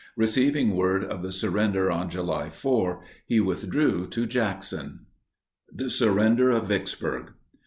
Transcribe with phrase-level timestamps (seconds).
[0.17, 5.05] Receiving word of the surrender on July 4, he withdrew to Jackson.
[5.71, 7.33] THE SURRENDER OF VICKSBURG.